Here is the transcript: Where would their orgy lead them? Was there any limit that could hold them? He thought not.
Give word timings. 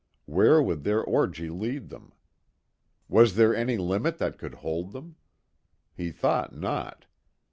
Where 0.25 0.63
would 0.63 0.83
their 0.83 1.03
orgy 1.03 1.47
lead 1.51 1.89
them? 1.89 2.11
Was 3.07 3.35
there 3.35 3.55
any 3.55 3.77
limit 3.77 4.17
that 4.17 4.39
could 4.39 4.55
hold 4.55 4.93
them? 4.93 5.15
He 5.93 6.09
thought 6.11 6.57
not. 6.57 7.05